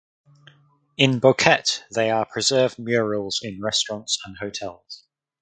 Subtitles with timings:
[0.97, 5.03] In Boquete they are preserved Murals in restaurants and hotels.